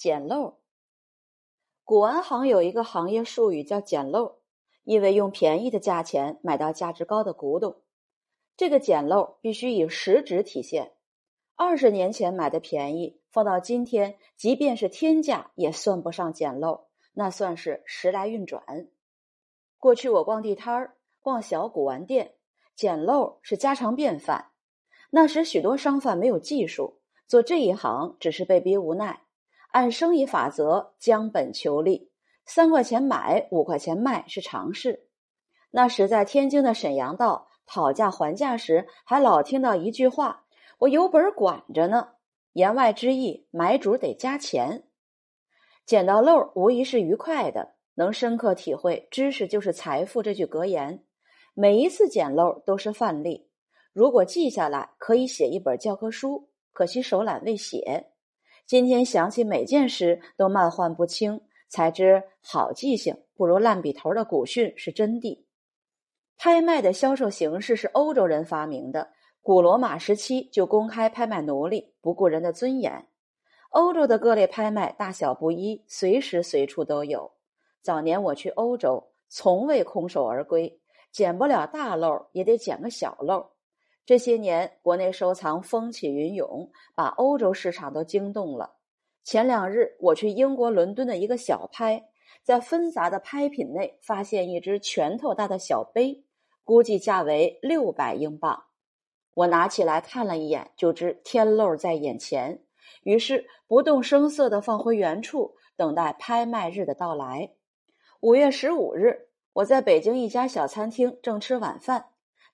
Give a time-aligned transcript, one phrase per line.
[0.00, 0.54] 捡漏。
[1.84, 4.38] 古玩行有一个行业术语叫捡漏，
[4.82, 7.82] 意为用便宜的价钱买到价值高的古董。
[8.56, 10.94] 这个捡漏必须以实质体现。
[11.54, 18.88] 二十年前买的便宜，放到今天，即便是天价也算不上捡漏，那算是时来运转。
[19.76, 22.36] 过去我逛地摊儿、逛小古玩店，
[22.74, 24.52] 捡漏是家常便饭。
[25.10, 29.26] 那时许多商贩没有技术，做这一行只是被逼无奈。
[29.72, 32.10] 按生意法则，将本求利，
[32.44, 35.06] 三块钱买，五块钱卖是常事。
[35.70, 40.44] 那时在天津的沈阳道讨价还价时，还老听到一句话
[40.80, 42.08] ：“我有本管着呢。”
[42.54, 44.82] 言外之意，买主得加钱。
[45.86, 51.04] 捡到漏无疑是愉快的，能深刻体会“知识就是财富”这句格言。
[51.54, 53.48] 每一次捡漏都是范例，
[53.92, 56.48] 如果记下来，可以写一本教科书。
[56.72, 58.10] 可惜手懒未写。
[58.70, 65.42] 今天想起每件事都漫幻不清，才知好记性不如烂笔头的古训是真谛。
[66.36, 69.10] 拍卖的销售形式是欧洲人发明的，
[69.42, 73.08] 古罗马时期就公开拍卖奴隶，不顾人的尊严。
[73.70, 77.32] 欧洲的各类拍卖大小不一，随时随处都有。
[77.82, 80.78] 早年我去欧洲，从未空手而归，
[81.10, 83.50] 捡不了大漏也得捡个小漏。
[84.06, 88.74] 这些年，国内收藏风起云涌，把欧洲市场都惊动了。
[89.22, 92.08] 前两日，我去英国伦敦的一个小拍，
[92.42, 96.24] 在纷杂的拍品内发现一只拳头大的小杯，
[96.64, 98.64] 估计价为六百英镑。
[99.34, 102.64] 我拿起来看了一眼，就知天漏在眼前，
[103.04, 107.52] 于是不动声色地放回原处，等待拍卖日的到来。
[108.20, 112.09] 五月十五日，我在北京一家小餐厅正吃晚饭。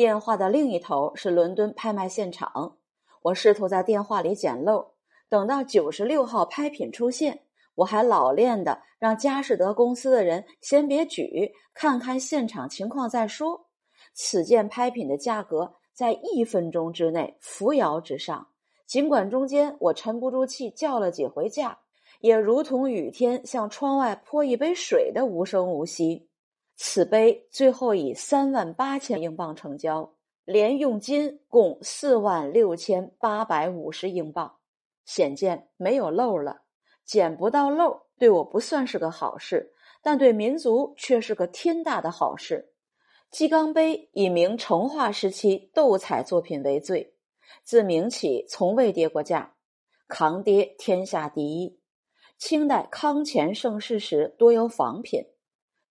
[0.00, 2.78] 电话的另一头是伦敦拍卖现场，
[3.20, 4.94] 我试图在电话里捡漏，
[5.28, 7.42] 等到九十六号拍品出现，
[7.74, 13.66] 我还老练的让佳士得公司的人先别举，看看现场情况再说。
[14.14, 18.48] 此件拍品的价格在一分钟之内扶摇直上，
[18.86, 21.78] 尽管中间我沉不住气叫了几回价，
[22.20, 26.29] 也如同雨天向窗外泼一杯水的无声无息。
[26.82, 30.14] 此碑最后以三万八千英镑成交，
[30.46, 34.56] 连用金共四万六千八百五十英镑，
[35.04, 36.62] 显见没有漏了。
[37.04, 42.72] 捡不到漏，对我不算是个好事，但对民族却是个天大的好事。
[43.30, 47.14] 鸡缸杯以明成化时期斗彩作品为最，
[47.62, 49.54] 自明起从未跌过价，
[50.08, 51.78] 扛跌天下第一。
[52.38, 55.22] 清代康乾盛世时多有仿品，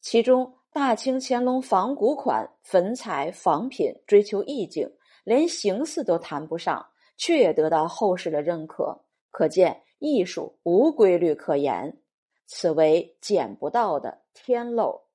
[0.00, 0.54] 其中。
[0.78, 4.88] 大清乾隆仿古款粉彩仿品追求意境，
[5.24, 8.96] 连形似都谈不上，却也得到后世的认可。
[9.32, 11.98] 可见艺术无规律可言，
[12.46, 15.07] 此为捡不到的天漏。